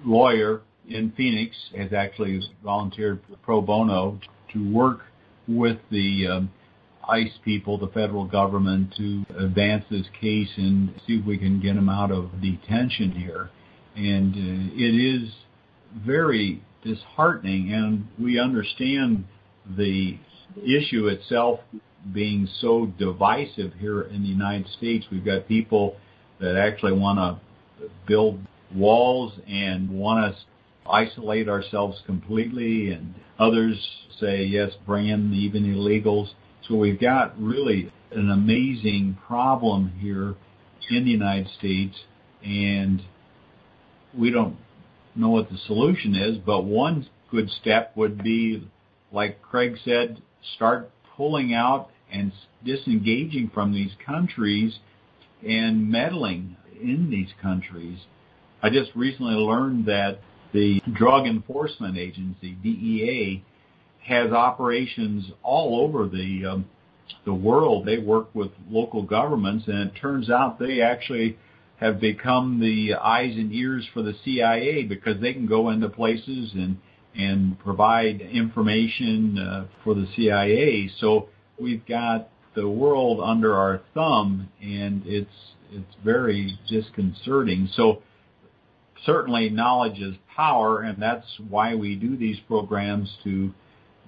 lawyer 0.05 0.63
in 0.89 1.13
Phoenix 1.17 1.57
has 1.77 1.93
actually 1.93 2.41
volunteered 2.63 3.21
pro 3.43 3.61
bono 3.61 4.21
to 4.53 4.73
work 4.73 5.01
with 5.49 5.79
the 5.91 6.27
um, 6.27 6.51
ICE 7.09 7.39
people, 7.45 7.79
the 7.79 7.89
federal 7.89 8.25
government, 8.25 8.95
to 8.97 9.25
advance 9.39 9.85
this 9.91 10.07
case 10.21 10.49
and 10.57 10.93
see 11.07 11.15
if 11.15 11.27
we 11.27 11.39
can 11.39 11.61
get 11.61 11.75
them 11.75 11.89
out 11.89 12.11
of 12.11 12.31
detention 12.41 13.13
here. 13.13 13.51
And 13.95 14.35
uh, 14.35 14.75
it 14.75 14.95
is 14.95 15.31
very 16.05 16.63
disheartening, 16.87 17.73
and 17.73 18.07
we 18.19 18.39
understand 18.39 19.25
the 19.77 20.19
issue 20.65 21.09
itself 21.09 21.61
being 22.13 22.49
so 22.61 22.87
divisive 22.99 23.73
here 23.79 24.03
in 24.03 24.23
the 24.23 24.29
United 24.29 24.69
States. 24.79 25.07
We've 25.11 25.25
got 25.25 25.49
people 25.49 25.97
that 26.41 26.57
actually 26.57 26.93
want 26.93 27.19
to 27.19 27.89
build 28.07 28.39
walls 28.75 29.33
and 29.47 29.91
want 29.91 30.25
us 30.25 30.45
isolate 30.89 31.49
ourselves 31.49 32.01
completely, 32.07 32.91
and 32.91 33.15
others 33.39 33.77
say, 34.21 34.45
yes, 34.45 34.71
bring 34.87 35.09
in 35.09 35.33
even 35.35 35.65
illegals. 35.65 36.29
So 36.69 36.77
we've 36.77 37.01
got 37.01 37.41
really 37.41 37.93
an 38.13 38.31
amazing 38.31 39.19
problem 39.27 39.93
here 39.99 40.35
in 40.91 41.05
the 41.05 41.11
United 41.11 41.49
States, 41.59 41.97
and 42.45 43.03
we 44.17 44.31
don't 44.31 44.57
know 45.17 45.31
what 45.31 45.51
the 45.51 45.59
solution 45.67 46.15
is, 46.15 46.39
but 46.39 46.65
one 46.65 47.07
good 47.31 47.51
step 47.51 47.93
would 47.97 48.23
be, 48.23 48.69
like 49.13 49.43
Craig 49.43 49.77
said, 49.85 50.23
start 50.55 50.91
pulling 51.17 51.55
out 51.55 51.91
and 52.13 52.33
disengaging 52.65 53.51
from 53.53 53.73
these 53.73 53.91
countries 54.05 54.79
and 55.47 55.91
meddling 55.91 56.57
in 56.81 57.11
these 57.11 57.31
countries. 57.41 57.99
I 58.63 58.71
just 58.71 58.91
recently 58.95 59.35
learned 59.35 59.87
that 59.87 60.21
the 60.53 60.81
Drug 60.93 61.27
Enforcement 61.27 61.99
Agency, 61.99 62.57
DEA, 62.63 63.45
has 64.03 64.33
operations 64.33 65.27
all 65.43 65.81
over 65.81 66.07
the 66.09 66.47
um, 66.47 66.67
the 67.25 67.35
world. 67.35 67.85
They 67.87 67.99
work 67.99 68.35
with 68.35 68.51
local 68.71 69.03
governments, 69.03 69.65
and 69.67 69.91
it 69.91 70.01
turns 70.01 70.31
out 70.31 70.59
they 70.59 70.81
actually 70.81 71.37
have 71.79 72.01
become 72.01 72.61
the 72.61 72.95
eyes 72.95 73.35
and 73.37 73.53
ears 73.53 73.87
for 73.93 74.03
the 74.03 74.15
CIA 74.25 74.85
because 74.85 75.21
they 75.21 75.33
can 75.33 75.47
go 75.47 75.71
into 75.71 75.89
places 75.89 76.53
and 76.55 76.79
and 77.15 77.59
provide 77.61 78.21
information 78.21 79.39
uh, 79.39 79.67
for 79.83 79.95
the 79.95 80.07
CIA. 80.15 80.91
So 81.01 81.29
we've 81.59 81.85
got 81.87 82.29
the 82.55 82.69
world 82.69 83.21
under 83.23 83.55
our 83.55 83.81
thumb, 83.95 84.51
and 84.61 85.03
it's 85.07 85.31
it's 85.71 85.95
very 86.05 86.59
disconcerting. 86.69 87.69
So 87.75 88.03
certainly 89.05 89.51
knowledge 89.51 89.99
is 89.99 90.15
power, 90.35 90.83
and 90.83 91.01
that's 91.01 91.27
why 91.49 91.75
we 91.75 91.97
do 91.97 92.17
these 92.17 92.39
programs 92.47 93.11
to 93.25 93.53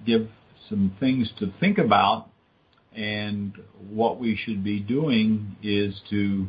give 0.05 0.29
some 0.69 0.95
things 0.99 1.29
to 1.39 1.51
think 1.59 1.77
about. 1.77 2.29
And 2.95 3.53
what 3.89 4.19
we 4.19 4.35
should 4.35 4.63
be 4.63 4.79
doing 4.79 5.55
is 5.61 5.99
to 6.09 6.47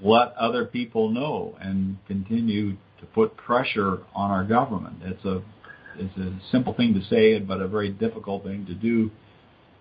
let 0.00 0.34
other 0.36 0.64
people 0.64 1.10
know 1.10 1.56
and 1.60 1.96
continue 2.06 2.72
to 3.00 3.06
put 3.14 3.36
pressure 3.36 3.98
on 4.14 4.30
our 4.30 4.44
government. 4.44 4.96
It's 5.02 5.24
a 5.24 5.42
it's 5.96 6.16
a 6.16 6.36
simple 6.50 6.74
thing 6.74 6.94
to 6.94 7.04
say, 7.04 7.38
but 7.38 7.60
a 7.60 7.68
very 7.68 7.90
difficult 7.90 8.42
thing 8.42 8.66
to 8.66 8.74
do. 8.74 9.10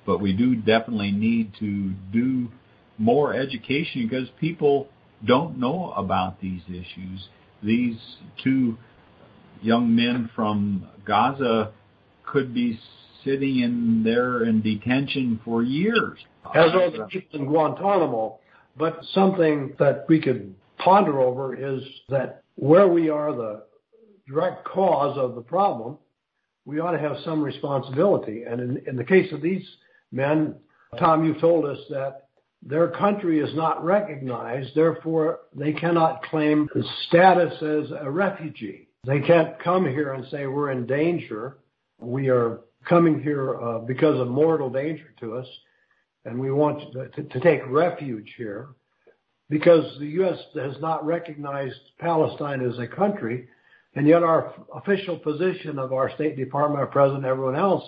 But 0.05 0.19
we 0.19 0.33
do 0.33 0.55
definitely 0.55 1.11
need 1.11 1.53
to 1.59 1.91
do 2.11 2.49
more 2.97 3.33
education 3.33 4.07
because 4.07 4.29
people 4.39 4.87
don't 5.25 5.57
know 5.57 5.91
about 5.95 6.39
these 6.39 6.61
issues. 6.67 7.29
These 7.63 7.97
two 8.43 8.77
young 9.61 9.95
men 9.95 10.29
from 10.35 10.87
Gaza 11.05 11.71
could 12.25 12.53
be 12.53 12.79
sitting 13.23 13.61
in 13.61 14.03
there 14.03 14.43
in 14.43 14.61
detention 14.61 15.39
for 15.43 15.63
years. 15.63 16.19
As 16.53 16.71
are 16.73 16.91
the 16.91 17.07
people 17.09 17.39
in 17.39 17.45
Guantanamo 17.45 18.39
but 18.77 18.99
something 19.13 19.75
that 19.79 20.05
we 20.07 20.19
could 20.19 20.53
ponder 20.77 21.19
over 21.19 21.55
is 21.55 21.83
that 22.09 22.43
where 22.55 22.87
we 22.87 23.09
are 23.09 23.33
the 23.33 23.63
direct 24.27 24.65
cause 24.65 25.17
of 25.17 25.35
the 25.35 25.41
problem, 25.41 25.97
we 26.65 26.79
ought 26.79 26.91
to 26.91 26.99
have 26.99 27.17
some 27.25 27.41
responsibility. 27.41 28.43
And 28.43 28.61
in, 28.61 28.83
in 28.87 28.95
the 28.95 29.03
case 29.03 29.31
of 29.33 29.41
these 29.41 29.65
men, 30.11 30.55
Tom, 30.97 31.25
you 31.25 31.39
told 31.39 31.65
us 31.65 31.79
that 31.89 32.27
their 32.65 32.89
country 32.89 33.39
is 33.39 33.53
not 33.55 33.83
recognized, 33.83 34.73
therefore 34.73 35.39
they 35.53 35.73
cannot 35.73 36.23
claim 36.23 36.69
the 36.73 36.83
status 37.07 37.53
as 37.61 37.91
a 37.99 38.09
refugee. 38.09 38.87
They 39.05 39.19
can't 39.19 39.59
come 39.59 39.85
here 39.85 40.13
and 40.13 40.25
say 40.31 40.47
we're 40.47 40.71
in 40.71 40.85
danger. 40.85 41.57
We 41.99 42.29
are 42.29 42.61
coming 42.87 43.21
here 43.21 43.59
uh, 43.61 43.79
because 43.79 44.19
of 44.19 44.29
mortal 44.29 44.69
danger 44.69 45.13
to 45.19 45.35
us, 45.35 45.47
and 46.25 46.39
we 46.39 46.51
want 46.51 46.93
to, 46.93 47.23
to 47.23 47.39
take 47.39 47.61
refuge 47.67 48.33
here 48.37 48.69
because 49.49 49.97
the 49.99 50.07
U.S. 50.07 50.39
has 50.55 50.75
not 50.81 51.05
recognized 51.05 51.79
Palestine 51.99 52.65
as 52.65 52.79
a 52.79 52.87
country, 52.87 53.47
and 53.95 54.07
yet 54.07 54.23
our 54.23 54.53
official 54.73 55.17
position 55.17 55.77
of 55.77 55.93
our 55.93 56.09
State 56.15 56.37
Department, 56.37 56.79
our 56.79 56.87
President, 56.87 57.25
everyone 57.25 57.55
else, 57.55 57.83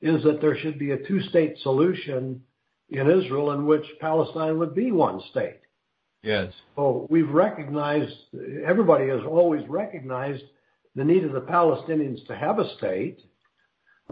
is 0.00 0.22
that 0.22 0.40
there 0.40 0.56
should 0.56 0.78
be 0.78 0.92
a 0.92 1.06
two-state 1.06 1.58
solution 1.62 2.40
in 2.88 3.10
Israel 3.10 3.52
in 3.52 3.66
which 3.66 3.84
Palestine 4.00 4.58
would 4.58 4.74
be 4.74 4.90
one 4.90 5.20
state. 5.30 5.60
Yes. 6.22 6.52
So 6.76 7.06
we've 7.10 7.30
recognized, 7.30 8.14
everybody 8.66 9.08
has 9.08 9.20
always 9.26 9.66
recognized 9.68 10.42
the 10.94 11.04
need 11.04 11.24
of 11.24 11.32
the 11.32 11.40
Palestinians 11.40 12.26
to 12.26 12.36
have 12.36 12.58
a 12.58 12.74
state. 12.76 13.20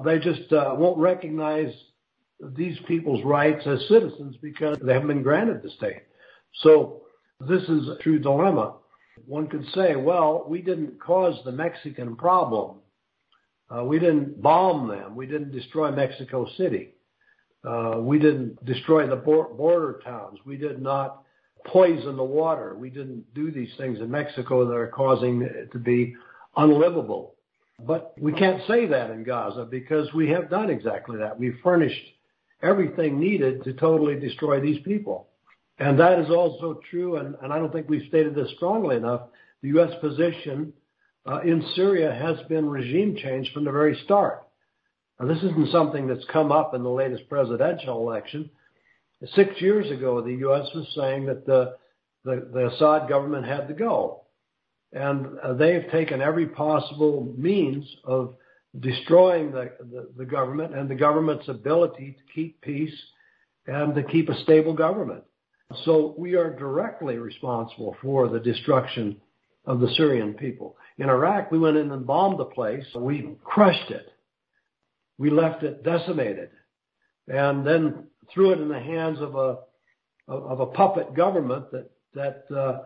They 0.05 0.19
just 0.19 0.53
uh, 0.53 0.75
won't 0.77 0.99
recognize 0.99 1.73
these 2.41 2.79
people's 2.87 3.25
rights 3.25 3.67
as 3.67 3.87
citizens 3.89 4.37
because 4.41 4.79
they 4.83 4.93
haven't 4.93 5.09
been 5.09 5.23
granted 5.23 5.63
the 5.63 5.71
state. 5.71 6.03
So 6.63 7.03
this 7.41 7.63
is 7.63 7.89
a 7.89 7.99
true 8.03 8.19
dilemma. 8.19 8.75
One 9.27 9.49
could 9.49 9.65
say, 9.75 9.97
well, 9.97 10.45
we 10.49 10.63
didn't 10.63 11.01
cause 11.01 11.39
the 11.45 11.53
Mexican 11.53 12.17
problem. 12.17 12.77
Uh, 13.71 13.85
we 13.85 13.99
didn't 13.99 14.41
bomb 14.41 14.89
them. 14.89 15.15
We 15.15 15.27
didn't 15.27 15.53
destroy 15.53 15.91
Mexico 15.91 16.47
City. 16.57 16.95
Uh, 17.65 17.99
we 17.99 18.19
didn't 18.19 18.65
destroy 18.65 19.07
the 19.07 19.17
border 19.17 20.01
towns. 20.05 20.39
We 20.47 20.57
did 20.57 20.81
not 20.81 21.25
poison 21.67 22.17
the 22.17 22.25
water. 22.25 22.77
We 22.77 22.89
didn't 22.89 23.35
do 23.35 23.51
these 23.51 23.71
things 23.77 23.99
in 23.99 24.11
Mexico 24.11 24.67
that 24.67 24.75
are 24.75 24.89
causing 24.89 25.43
it 25.43 25.71
to 25.73 25.79
be 25.79 26.15
unlivable. 26.57 27.35
But 27.81 28.15
we 28.19 28.33
can't 28.33 28.63
say 28.67 28.87
that 28.87 29.11
in 29.11 29.25
Gaza 29.25 29.65
because 29.65 30.13
we 30.15 30.29
have 30.31 30.51
done 30.51 30.71
exactly 30.71 31.19
that. 31.19 31.39
We've 31.39 31.59
furnished 31.63 32.01
everything 32.63 33.19
needed 33.19 33.65
to 33.65 33.73
totally 33.73 34.19
destroy 34.19 34.61
these 34.61 34.81
people. 34.85 35.29
And 35.79 35.99
that 36.01 36.19
is 36.19 36.31
also 36.31 36.81
true, 36.91 37.17
and, 37.17 37.37
and 37.43 37.53
I 37.53 37.59
don't 37.59 37.73
think 37.73 37.89
we've 37.89 38.09
stated 38.09 38.35
this 38.35 38.51
strongly 38.57 38.97
enough. 38.97 39.23
The 39.63 39.69
U.S. 39.69 39.93
position 40.01 40.73
uh, 41.25 41.41
in 41.41 41.65
Syria 41.77 42.13
has 42.13 42.45
been 42.49 42.69
regime 42.69 43.17
change 43.17 43.53
from 43.53 43.65
the 43.65 43.71
very 43.71 44.01
start. 44.05 44.45
Now, 45.21 45.27
this 45.27 45.39
isn't 45.39 45.71
something 45.71 46.07
that's 46.07 46.25
come 46.33 46.51
up 46.51 46.75
in 46.75 46.83
the 46.83 46.89
latest 46.89 47.29
presidential 47.29 48.01
election. 48.09 48.51
Six 49.35 49.61
years 49.61 49.91
ago, 49.91 50.21
the 50.21 50.35
U.S. 50.35 50.67
was 50.75 50.87
saying 50.97 51.27
that 51.27 51.45
the, 51.45 51.77
the, 52.25 52.49
the 52.53 52.69
Assad 52.69 53.09
government 53.09 53.47
had 53.47 53.69
to 53.69 53.75
go. 53.75 54.23
And 54.93 55.39
uh, 55.41 55.55
they've 55.55 55.91
taken 55.91 56.23
every 56.23 56.47
possible 56.47 57.33
means 57.37 57.85
of 58.05 58.35
destroying 58.81 59.51
the, 59.51 59.73
the, 59.79 60.09
the 60.17 60.25
government 60.25 60.75
and 60.75 60.89
the 60.89 60.95
government's 60.95 61.49
ability 61.49 62.17
to 62.19 62.35
keep 62.35 62.61
peace 62.61 62.95
and 63.67 63.95
to 63.95 64.03
keep 64.03 64.29
a 64.29 64.43
stable 64.43 64.75
government. 64.75 65.25
So 65.85 66.15
we 66.17 66.35
are 66.35 66.57
directly 66.57 67.17
responsible 67.19 67.97
for 68.01 68.29
the 68.29 68.41
destruction 68.41 69.21
of 69.67 69.81
the 69.81 69.91
Syrian 69.97 70.35
people. 70.35 70.77
In 70.99 71.11
Iraq, 71.11 71.51
we 71.51 71.59
went 71.59 71.77
in 71.77 71.91
and 71.93 72.07
bombed 72.07 72.39
the 72.39 72.47
place. 72.47 72.85
We 72.97 73.37
crushed 73.45 73.91
it. 73.91 74.13
We 75.19 75.31
left 75.31 75.63
it 75.63 75.83
decimated 75.85 76.51
and 77.27 77.67
then 77.67 78.07
threw 78.33 78.53
it 78.53 78.61
in 78.61 78.69
the 78.69 78.81
hands 78.81 79.21
of 79.21 79.35
a, 79.35 79.59
of 80.27 80.61
a 80.61 80.67
puppet 80.67 81.15
government 81.15 81.71
that, 81.73 81.91
that, 82.15 82.45
uh, 82.55 82.85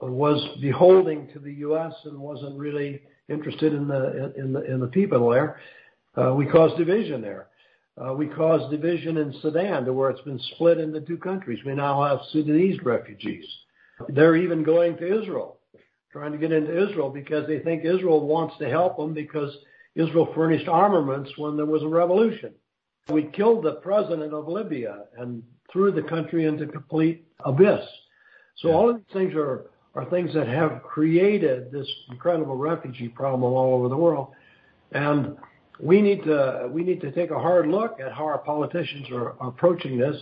was 0.00 0.58
beholding 0.60 1.28
to 1.32 1.38
the 1.38 1.54
U.S. 1.54 1.92
and 2.04 2.18
wasn't 2.18 2.56
really 2.56 3.02
interested 3.28 3.72
in 3.72 3.88
the, 3.88 4.32
in 4.36 4.52
the, 4.52 4.64
in 4.64 4.80
the 4.80 4.86
people 4.86 5.30
there. 5.30 5.60
Uh, 6.16 6.34
we 6.34 6.46
caused 6.46 6.76
division 6.76 7.20
there. 7.20 7.48
Uh, 7.96 8.12
we 8.12 8.26
caused 8.26 8.70
division 8.70 9.16
in 9.16 9.34
Sudan 9.42 9.84
to 9.84 9.92
where 9.92 10.10
it's 10.10 10.20
been 10.22 10.40
split 10.54 10.78
into 10.78 11.00
two 11.00 11.16
countries. 11.18 11.58
We 11.64 11.74
now 11.74 12.02
have 12.04 12.20
Sudanese 12.30 12.80
refugees. 12.82 13.44
They're 14.08 14.36
even 14.36 14.62
going 14.62 14.96
to 14.98 15.22
Israel, 15.22 15.58
trying 16.12 16.32
to 16.32 16.38
get 16.38 16.52
into 16.52 16.88
Israel 16.88 17.10
because 17.10 17.46
they 17.48 17.58
think 17.58 17.84
Israel 17.84 18.26
wants 18.26 18.56
to 18.58 18.68
help 18.68 18.96
them 18.96 19.14
because 19.14 19.56
Israel 19.96 20.32
furnished 20.34 20.68
armaments 20.68 21.30
when 21.36 21.56
there 21.56 21.66
was 21.66 21.82
a 21.82 21.88
revolution. 21.88 22.54
We 23.08 23.24
killed 23.24 23.64
the 23.64 23.76
president 23.76 24.32
of 24.32 24.46
Libya 24.46 25.04
and 25.16 25.42
threw 25.72 25.90
the 25.90 26.02
country 26.02 26.44
into 26.44 26.66
complete 26.66 27.26
abyss. 27.44 27.84
So 28.56 28.70
all 28.70 28.90
of 28.90 28.96
these 28.96 29.12
things 29.12 29.34
are, 29.34 29.70
are 29.94 30.04
things 30.06 30.32
that 30.34 30.46
have 30.46 30.82
created 30.82 31.72
this 31.72 31.88
incredible 32.10 32.56
refugee 32.56 33.08
problem 33.08 33.42
all 33.42 33.74
over 33.74 33.88
the 33.88 33.96
world. 33.96 34.28
And 34.92 35.36
we 35.80 36.02
need 36.02 36.24
to 36.24 36.68
we 36.72 36.82
need 36.82 37.00
to 37.00 37.12
take 37.12 37.30
a 37.30 37.38
hard 37.38 37.68
look 37.68 37.98
at 38.00 38.12
how 38.12 38.24
our 38.24 38.38
politicians 38.38 39.06
are, 39.10 39.34
approaching 39.40 39.98
this. 39.98 40.16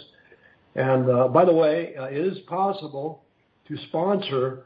And 0.75 1.11
uh, 1.11 1.29
by 1.29 1.45
the 1.45 1.53
way, 1.53 1.95
uh, 1.97 2.05
it 2.05 2.19
is 2.19 2.39
possible 2.47 3.23
to 3.69 3.77
sponsor 3.89 4.65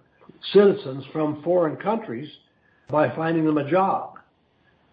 citizens 0.53 1.05
from 1.13 1.43
foreign 1.43 1.77
countries 1.77 2.29
by 2.89 3.15
finding 3.15 3.45
them 3.45 3.59
a 3.59 3.71
job, 3.71 4.19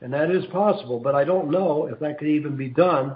and 0.02 0.13
that 0.13 0.30
is 0.30 0.46
possible. 0.52 1.00
But 1.00 1.15
I 1.15 1.24
don't 1.24 1.50
know 1.50 1.88
if 1.91 2.00
that 2.00 2.20
could 2.20 2.28
even 2.28 2.56
be 2.56 2.70
done 2.70 3.15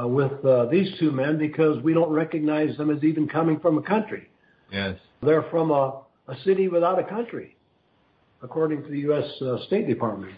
uh, 0.00 0.06
with 0.06 0.44
uh, 0.44 0.66
these 0.66 0.88
two 1.00 1.10
men 1.10 1.36
because 1.36 1.82
we 1.82 1.92
don't 1.92 2.10
recognize 2.10 2.76
them 2.76 2.90
as 2.90 3.02
even 3.02 3.28
coming 3.28 3.58
from 3.58 3.78
a 3.78 3.82
country. 3.82 4.28
Yes, 4.70 4.96
they're 5.20 5.46
from 5.50 5.72
a, 5.72 6.02
a 6.28 6.36
city 6.44 6.68
without 6.68 6.98
a 6.98 7.04
country, 7.04 7.56
according 8.42 8.82
to 8.82 8.88
the 8.88 9.00
U.S. 9.00 9.24
Uh, 9.40 9.58
State 9.66 9.86
Department. 9.88 10.32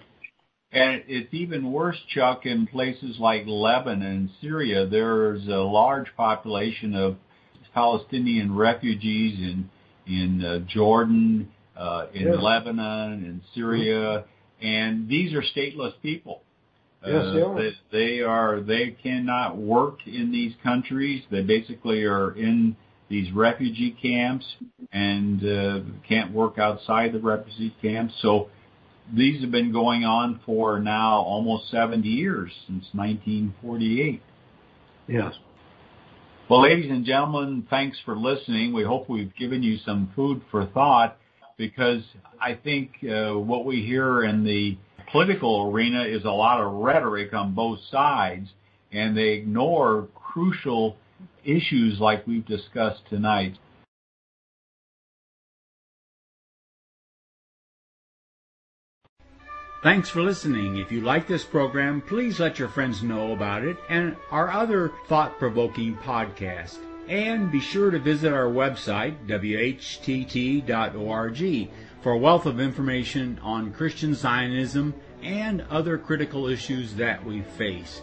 And 0.73 1.03
it's 1.07 1.33
even 1.33 1.73
worse, 1.73 1.97
Chuck, 2.13 2.45
in 2.45 2.67
places 2.67 3.17
like 3.19 3.45
Lebanon 3.47 4.03
and 4.03 4.31
Syria. 4.41 4.87
There's 4.87 5.47
a 5.47 5.63
large 5.63 6.09
population 6.17 6.95
of 6.95 7.17
Palestinian 7.73 8.55
refugees 8.55 9.39
in 9.39 9.71
in 10.07 10.45
uh, 10.45 10.59
Jordan, 10.69 11.51
uh, 11.77 12.07
in 12.15 12.27
yes. 12.27 12.37
Lebanon, 12.41 13.25
in 13.25 13.43
Syria, 13.55 14.25
and 14.63 15.09
these 15.09 15.35
are 15.35 15.43
stateless 15.43 15.93
people. 16.03 16.43
Yes, 17.05 17.25
they 17.35 17.41
are. 17.41 17.55
They, 17.55 17.73
they 17.93 18.21
are. 18.21 18.61
They 18.61 18.97
cannot 19.03 19.57
work 19.57 19.99
in 20.07 20.33
these 20.33 20.53
countries. 20.63 21.23
They 21.31 21.43
basically 21.43 22.05
are 22.05 22.33
in 22.33 22.77
these 23.09 23.33
refugee 23.33 23.97
camps 24.01 24.45
and 24.93 25.45
uh, 25.45 25.81
can't 26.09 26.33
work 26.33 26.59
outside 26.59 27.13
the 27.13 27.21
refugee 27.21 27.75
camps. 27.81 28.15
So 28.21 28.49
these 29.15 29.41
have 29.43 29.51
been 29.51 29.73
going 29.73 30.05
on 30.05 30.41
for 30.45 30.81
now 30.81 31.19
almost 31.21 31.71
70 31.71 32.09
years, 32.09 32.51
since 32.67 32.85
1948. 32.93 34.23
Yes. 35.09 35.35
Well, 36.49 36.63
ladies 36.63 36.91
and 36.91 37.05
gentlemen, 37.05 37.67
thanks 37.71 37.99
for 38.05 38.17
listening. 38.17 38.73
We 38.73 38.85
hope 38.85 39.09
we've 39.09 39.35
given 39.37 39.63
you 39.63 39.79
some 39.85 40.13
food 40.15 40.43
for 40.51 40.67
thought 40.67 41.17
because 41.57 42.03
I 42.41 42.55
think 42.55 42.93
uh, 43.03 43.33
what 43.33 43.65
we 43.65 43.85
hear 43.85 44.25
in 44.25 44.45
the 44.45 44.77
political 45.11 45.71
arena 45.71 46.03
is 46.03 46.25
a 46.25 46.31
lot 46.31 46.61
of 46.61 46.73
rhetoric 46.73 47.33
on 47.33 47.55
both 47.55 47.79
sides, 47.91 48.49
and 48.93 49.17
they 49.17 49.31
ignore 49.31 50.09
crucial 50.15 50.97
issues 51.45 52.01
like 52.01 52.27
we've 52.27 52.47
discussed 52.47 53.07
tonight. 53.09 53.57
Thanks 59.83 60.09
for 60.09 60.23
listening. 60.23 60.79
If 60.79 60.91
you 60.91 61.01
like 61.01 61.29
this 61.29 61.45
program, 61.45 62.01
please 62.01 62.41
let 62.41 62.59
your 62.59 62.69
friends 62.69 63.05
know 63.05 63.33
about 63.33 63.63
it 63.63 63.77
and 63.89 64.17
our 64.33 64.51
other 64.51 64.91
thought 65.07 65.39
provoking 65.39 65.97
podcast. 65.99 66.79
And 67.09 67.53
be 67.53 67.61
sure 67.61 67.93
to 67.93 68.01
visit 68.01 68.33
our 68.33 68.47
website, 68.47 69.15
whtt.org, 69.29 70.61
for 72.01 72.13
a 72.13 72.19
wealth 72.19 72.47
of 72.47 72.59
information 72.59 73.39
on 73.45 73.73
Christian 73.73 74.13
Zionism 74.13 74.93
and 75.23 75.63
other 75.71 75.99
critical 75.99 76.49
issues 76.49 76.95
that 76.97 77.25
we 77.25 77.43
face. 77.43 78.03